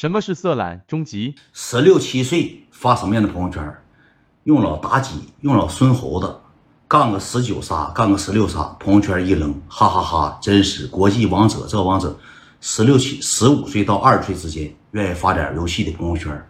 [0.00, 0.80] 什么是色懒？
[0.86, 3.78] 终极十六七岁发什么样的朋友圈？
[4.44, 6.36] 用老妲己，用老孙猴子，
[6.86, 10.38] 干个十九杀，干个十六杀，朋友圈一扔，哈哈哈！
[10.40, 12.16] 真实国际王者这王者，
[12.60, 16.46] 十六七十五岁到二十岁之间愿意发点游戏的朋友圈，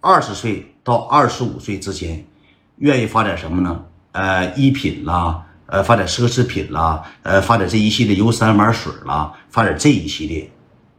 [0.00, 2.26] 二十岁到二十五岁之间
[2.78, 3.84] 愿意发点什么呢？
[4.10, 10.50] 呃，衣品啦，呃，发点奢侈品啦，呃，发点这一系列游山玩水啦，发点这一系列，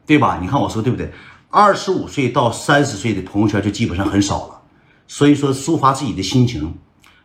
[0.05, 0.39] 对吧？
[0.41, 1.12] 你看我说对不对？
[1.52, 4.62] 二十五岁到三十岁的朋友圈就基本上很少了，
[5.07, 6.76] 所以说抒发自己的心情，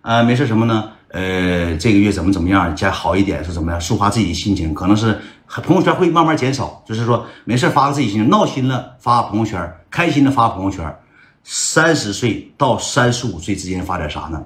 [0.01, 0.93] 呃，没事什么呢？
[1.09, 3.81] 呃，这个月怎么怎么样，加好一点是怎么样？
[3.81, 10.97] 抒发自己的心情，可能是朋友圈会慢慢减少，就是说没事发个自己心情，闹心了发朋友圈，开心的发朋友圈。
[11.45, 14.43] 三十岁到三十五岁之间发点啥呢？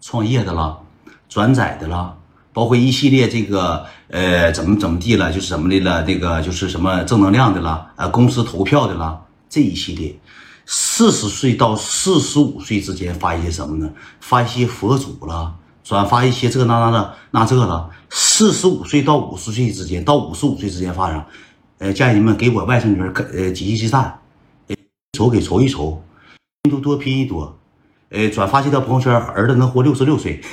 [0.00, 0.78] 创业的啦，
[1.28, 2.16] 转载的啦。
[2.56, 10.18] 包括一系列这个呃怎么怎么地了，就是什么的了，那个就是什么正能量的了，呃公司投票的了，这一系列，
[10.64, 13.92] 四十岁到四十五岁之间发一些什么呢？
[14.20, 17.90] 发一些佛祖了，转发一些这那那的那这了。
[18.08, 21.26] 四十五岁到五十岁之间，到五十五岁之间发上，
[21.76, 24.18] 呃家人们给我外甥女儿呃集一集赞，
[25.12, 26.02] 筹给筹一筹，
[26.62, 27.58] 拼多多拼一多，
[28.08, 30.40] 呃转发这条朋友圈，儿子能活六十六岁。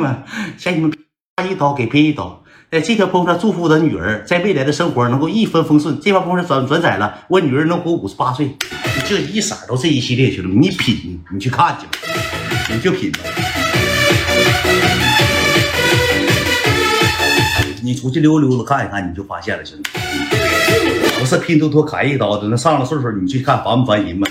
[0.00, 0.22] 们，
[0.58, 0.92] 向你们
[1.48, 2.42] 一刀给拼一刀！
[2.70, 5.96] 哎，这条朋友圈祝福我的女儿在未来的生活能够一帆风顺。
[6.00, 8.46] 这条朋友圈转转载了，我女儿能活五十八岁。
[8.46, 11.92] 你这一色都这一系列，兄弟们，你品，你去看去吧，
[12.72, 13.12] 你就品。
[17.82, 19.90] 你出去溜达溜达看一看，你就发现了，兄弟。
[21.18, 24.30] 不是拼多多砍一刀的，那上了岁数，你去看烦不烦人吧？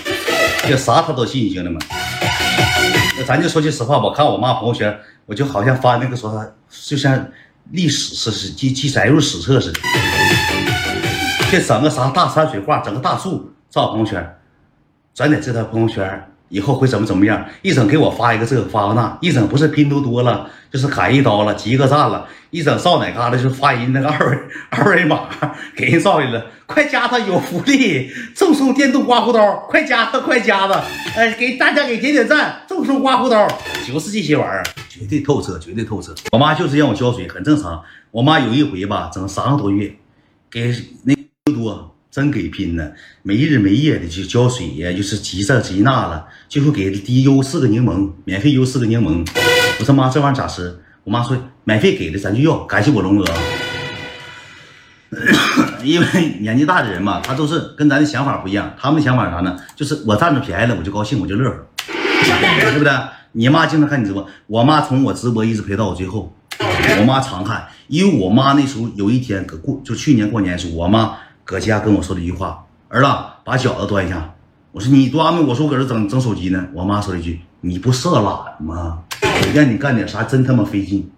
[0.66, 1.78] 这啥他都信，兄弟们。
[3.18, 7.28] 那 咱就说句实话，我看我妈朋友圈，我就好像发那个说，就像
[7.70, 9.80] 历史似的，记记载入史册似的。
[11.50, 14.38] 这整个啥大山水画，整个大树照朋友圈，
[15.12, 16.29] 咱得知道朋友圈。
[16.50, 17.42] 以后会怎么怎么样？
[17.62, 24.38] 一整给我发一个这个发个那，一整不是拼多多了，就是砍一刀了，集个赞了，一整上哪嘎达就发人那个二维
[24.70, 25.28] 二维码
[25.74, 30.82] 给人照来了，快加他有福利，赠送电动刮胡刀，快加他，快加他，
[31.14, 33.48] 哎，给大家给点点赞，赠送刮胡刀，
[33.86, 36.12] 就是这些玩意儿，绝对透彻，绝对透彻。
[36.32, 37.80] 我妈就是让我浇水，很正常。
[38.10, 39.94] 我妈有一回吧，整三个多月，
[40.50, 40.74] 给
[41.04, 41.14] 那
[41.52, 41.89] 多。
[42.10, 49.24] 真给拼了，没日没夜的就浇水呀，就是急这急那了，最后给滴优四个柠檬，免费邮四个柠檬。
[49.78, 50.76] 我说妈，这玩意咋吃？
[51.04, 52.58] 我妈说免费给的，咱就要。
[52.64, 53.24] 感谢我龙哥，
[55.84, 56.06] 因为
[56.40, 58.74] 年纪大的人嘛，他都是跟咱的想法不一样。
[58.76, 59.56] 他们的想法啥呢？
[59.76, 61.66] 就是我占着便宜了，我就高兴，我就乐呵，
[62.72, 62.92] 对不对？
[63.32, 66.36] 你妈经常看你直播，我妈从我直播一直陪到我最后，
[66.98, 71.16] 我妈常看，因为我妈那时候有一天搁过，就去年过年的时候，我妈。
[71.50, 73.08] 搁家跟我说了一句话：“儿子，
[73.44, 74.34] 把饺子端一下。”
[74.70, 79.00] 我说：“你端呗？”我说：“我搁这整整手机呢。”我妈说了一句：“你不色懒吗？
[79.52, 81.10] 让你干点啥真他妈费劲。”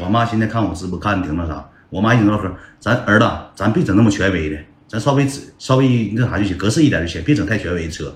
[0.00, 1.64] 我妈现在看我直播看的挺那啥。
[1.88, 4.58] 我妈一直唠嗑：“咱儿子，咱别整那么权威的，
[4.88, 5.24] 咱稍微
[5.56, 8.12] 稍微那啥就行，格式一点就行，别整太权威的车。”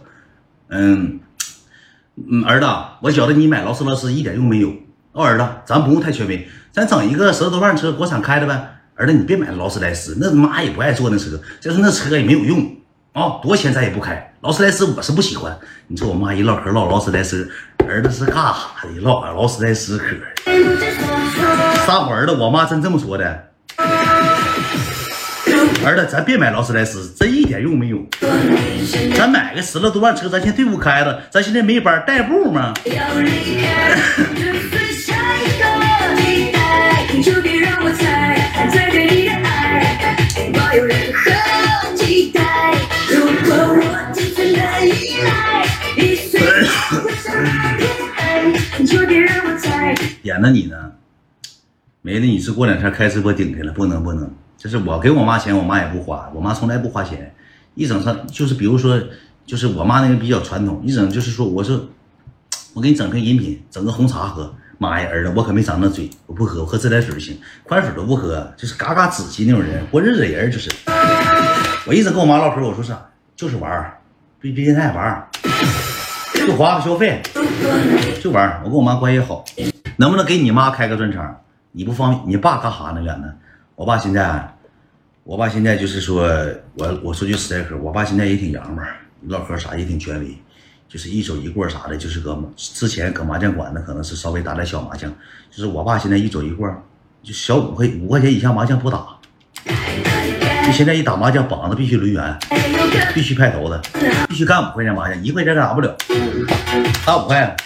[0.71, 1.21] 嗯
[2.17, 2.67] 嗯，儿子，
[3.01, 4.75] 我觉得你买劳斯莱斯一点用没有。
[5.13, 8.74] 哦，儿子，咱不用太权威，咱整一个十多万车，国产开的呗。
[8.97, 12.77] 儿子，你别买劳斯莱斯，那妈也不爱坐那车，再说那车也没有用
[13.13, 14.33] 啊，多少钱咱也不开。
[14.41, 15.57] 劳斯莱斯我是不喜欢。
[15.89, 17.51] 你说我妈一唠嗑唠劳斯莱斯，
[17.89, 18.53] 儿子是干啥
[18.85, 19.01] 的？
[19.01, 20.07] 唠劳斯莱斯嗑。
[21.87, 23.49] 撒谎儿子，我妈真这么说的。
[25.85, 27.99] 儿子，咱别买劳斯莱斯，真一点用没有。
[29.17, 32.73] 咱买个十来多万车，咱先队伍开了，咱现在没班代步吗？
[50.23, 50.93] 演的你呢？
[52.03, 54.31] 没了，你是过两天开直播顶去了，不能不能。
[54.57, 57.35] 就是我给我妈钱，我妈也不花，我妈从来不花钱。
[57.75, 59.01] 一整上就是比如说，
[59.47, 61.79] 就是我妈那个比较传统，一整就是说，我是
[62.73, 64.55] 我给你整瓶饮品，整个红茶喝。
[64.79, 70.71] 妈呀，儿子，我可没长那嘴，我不喝，我喝自来水就行，矿泉水都不喝，就是嘎嘎仔细那种人，过日子人就是。
[71.87, 72.99] 我一直跟我妈唠嗑，我说啥，
[73.37, 73.99] 就是玩儿，
[74.41, 75.29] 别别太玩儿，
[76.47, 77.21] 就花个消费，
[78.23, 78.61] 就玩儿。
[78.65, 79.45] 我跟我妈关系好，
[79.97, 81.41] 能不能给你妈开个专场？
[81.73, 83.03] 你不方便，你爸干啥呢？
[83.03, 83.33] 远呢？
[83.75, 84.57] 我爸现在，
[85.25, 86.23] 我爸现在就是说，
[86.79, 88.83] 我我说句实在话，我爸现在也挺洋嘛，
[89.27, 90.39] 唠嗑啥也挺权威，
[90.95, 95.13] 就是一走一过啥的，就是搁之前搁麻将馆呢，可能是稍微打点小麻将，
[95.51, 96.69] 就是我爸现在一走一过，
[97.21, 99.05] 就小五块五块钱以下麻将不打。
[100.65, 102.39] 就现在一打麻将，膀子必须抡圆，
[103.13, 103.83] 必须拍头的，
[104.29, 105.97] 必须干五块钱麻将，一块钱干不了，
[107.05, 107.57] 打五块。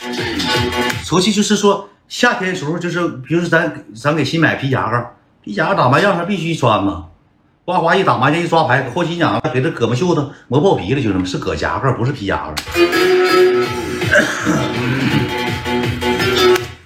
[1.04, 5.06] 出去就是说，夏天时候就是，比如咱咱给新买皮夹克，
[5.44, 7.04] 皮夹克打麻将上必须穿嘛。
[7.68, 12.54] 呱呱一打麻将一抓牌，后心讲给这胳膊袖子磨爆皮了，兄弟们是搁夹克，不是皮夹克。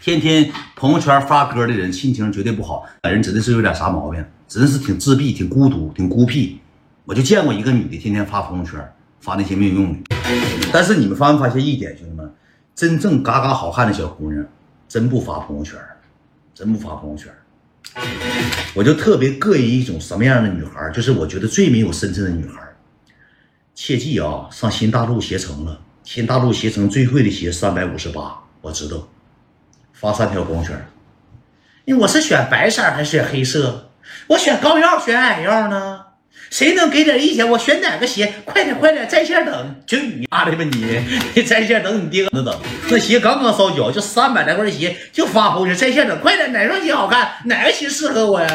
[0.00, 2.84] 天天朋友圈发歌的人，心情绝对不好。
[3.00, 6.58] 本人真的是有点啥毛病，真的是挺自闭、挺孤独、挺孤僻。
[7.04, 8.80] 我就见过一个女的，天天发朋友圈，
[9.20, 10.16] 发那些没有用的。
[10.72, 12.28] 但是你们发没发现一点，兄弟们，
[12.74, 14.44] 真正嘎嘎好看的小姑娘，
[14.88, 15.78] 真不发朋友圈，
[16.52, 17.32] 真不发朋友圈。
[18.74, 22.60] 我就特别膈应一种什么样的女孩，就是我觉得最没有深圳的女孩。
[23.74, 29.08] 切记啊，上新大陆携程了，新大陆携程最贵的鞋三百五十八，我知道。
[29.92, 30.84] 发三条朋友圈，
[31.98, 33.90] 我是选白色还是选黑色？
[34.26, 36.01] 我选高腰选矮腰呢？
[36.50, 37.48] 谁能给点意见？
[37.48, 38.32] 我选哪个鞋？
[38.44, 39.82] 快点快点，在线等！
[39.86, 41.00] 就你妈的吧你！
[41.34, 47.32] 你 在线等你爹搁那等，那鞋刚刚烧脚，就三百来块鞋，就发朋友圈在线等，快点，哪双鞋好看？
[47.46, 48.48] 哪个鞋适合我呀？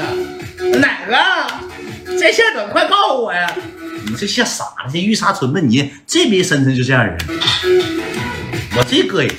[0.79, 2.17] 哪个？
[2.17, 3.51] 在线等，快告诉我呀！
[4.05, 5.91] 你这像傻子，这玉沙纯吧你？
[6.05, 7.17] 这没深沉就这样人，
[8.75, 9.31] 我这膈应。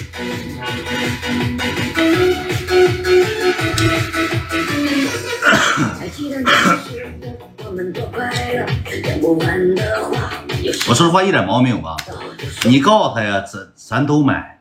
[10.88, 11.96] 我说实话一点毛病没有吧？
[12.64, 14.58] 你告诉他呀，咱咱都买，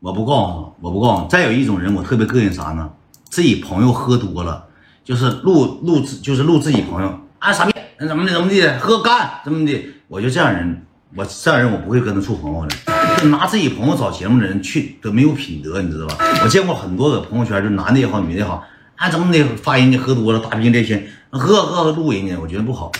[0.00, 1.26] 我不告诉他，我不告诉。
[1.28, 2.90] 再有一种人，我特别膈应啥呢？
[3.28, 4.64] 自己朋友喝多了，
[5.04, 9.86] 就是录录就是录自己朋友啊傻逼，怎么的怎么的，喝干怎么的？
[10.08, 10.84] 我就这样人，
[11.14, 12.76] 我这样人我不会跟他处朋友的。
[13.18, 16.16] 就拿自己朋友找节目的人去都没有品德，你知道吧？
[16.42, 18.64] 我见过很多个朋友圈，就男的也好，女的也好，
[18.96, 22.90] 啊怎么的发人家喝多了大病这些，喝喝录人家，我觉得不好。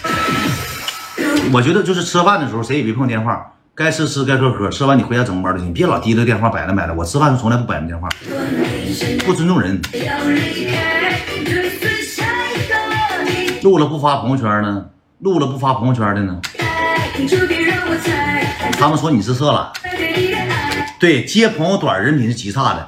[1.53, 4.69] 我觉得就是吃饭的时候，谁也别碰电话，该吃吃，该喝喝。
[4.69, 6.95] 吃完你回家整包就行，别老提着电话摆了摆了。
[6.95, 8.09] 我吃饭时从来不摆着电话，
[9.25, 9.81] 不尊重人。
[13.63, 14.85] 录了不发朋友圈呢？
[15.21, 16.39] 录了不发朋友圈的呢？
[18.79, 19.73] 他们说你是色懒，
[21.01, 22.87] 对，接朋友短，人品是极差的。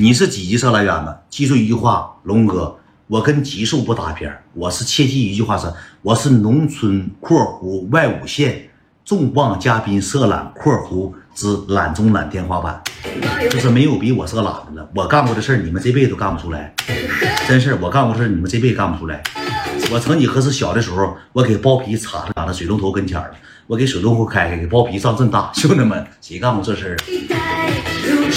[0.00, 1.16] 你是几级色懒远子？
[1.28, 2.76] 记住一句话，龙哥。
[3.08, 5.66] 我跟级数不搭边我是切记一句话是，
[6.02, 8.68] 我是农村（括弧外五县）
[9.04, 12.80] 重磅嘉宾色懒（括弧之懒中懒天花板），
[13.50, 14.88] 就是没有比我色懒的了。
[14.94, 16.72] 我干过的事儿，你们这辈子都干不出来，
[17.48, 19.20] 真事我干过事儿，你们这辈子干不出来。
[19.90, 23.30] 我曾几何时小的时候，我给包皮插在水龙头跟前了，
[23.66, 27.87] 我给水龙头开开，给包皮胀这么大，兄弟们，谁干过这事儿？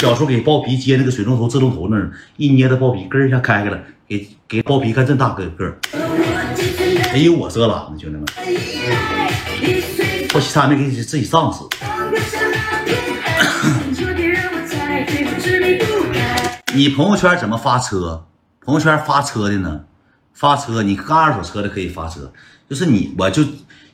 [0.02, 3.80] 小时候给包皮接那个水龙头自动头那儿，一捏的包皮咯一下开开了。
[4.08, 5.78] 给给包皮干这大个个儿，
[7.14, 8.26] 没有我这懒呢，兄弟们，
[10.34, 11.68] 后期他没给自己上死。
[16.74, 18.26] 你朋友圈怎么发车？
[18.66, 19.82] 朋友圈发车的呢？
[20.34, 22.34] 发车，你干二手车的可以发车，
[22.68, 23.44] 就是你，我就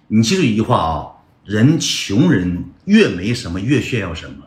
[0.08, 1.08] 你记住一句话啊，
[1.44, 4.47] 人穷人越没什么越炫耀什么。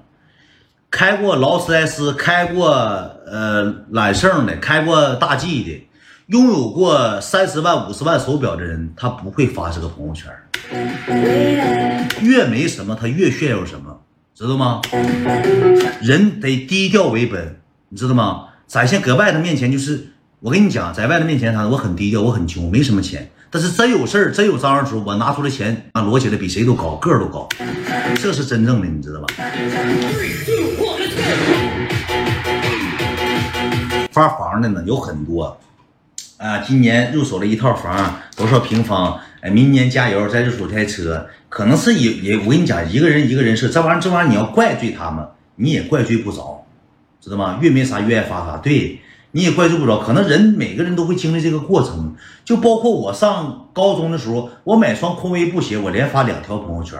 [0.90, 5.88] 开过劳斯莱斯、开过呃揽胜的、开过大 G 的，
[6.26, 10.30] 拥有过三十万、五十万手表的人，他不会发这个朋友圈。
[12.20, 14.00] 越没什么，他越炫耀什么，
[14.34, 14.80] 知道吗？
[16.02, 17.56] 人得低调为本，
[17.88, 18.48] 你知道吗？
[18.66, 20.08] 展现搁外头面前就是，
[20.40, 23.30] 我跟你讲，在外头面前啥，我很低调，我很穷，没什么钱。
[23.52, 27.48] 但是真有事儿、真有脏的时候，我拿出来钱，啊，摞起来比谁都高，个儿都高，
[28.22, 29.26] 这是真正的，你知道吧？
[34.12, 35.58] 发房的呢有很多，
[36.36, 39.18] 啊，今年入手了一套房，多少平方？
[39.40, 45.26] 哎，明年加油再入手台车，可能是也也，我跟你讲，一个人一个人事，这玩意儿这玩意儿你要怪罪他们，
[45.56, 46.64] 你也怪罪不着，
[47.20, 47.58] 知道吗？
[47.60, 49.00] 越没啥越爱发啥，对，
[49.32, 49.98] 你也怪罪不着。
[49.98, 56.98] 可能人每个人都会经历这个过程，就包括我上高中的时候，我买双匡威布鞋，我连发两条朋友圈，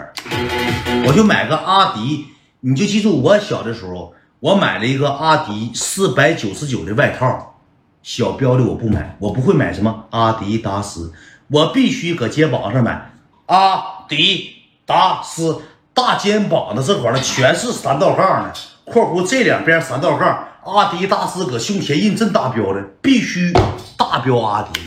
[1.07, 2.27] 我就买个阿迪，
[2.61, 4.15] 你就记住我小的时候。
[4.41, 7.57] 我买了一个阿迪四百九十九的外套，
[8.03, 11.13] 小标的我不买，我不会买什么阿迪达斯，
[11.49, 13.13] 我必须搁肩膀上买
[13.45, 14.53] 阿迪
[14.87, 15.61] 达斯，
[15.93, 18.53] 大肩膀的这块呢全是三道杠的，
[18.87, 23.51] 括弧这两边三道杠，阿迪大师搁胸前印这大标的，必须
[23.97, 24.81] 大标阿迪。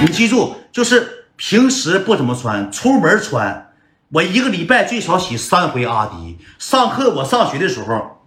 [0.00, 3.72] 你记住，就是平时不怎么穿，出门穿。
[4.12, 6.38] 我一个礼拜最少洗三回阿迪。
[6.58, 8.21] 上课，我上学的时候，